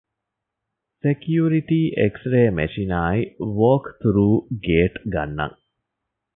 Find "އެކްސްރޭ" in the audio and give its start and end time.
1.99-2.41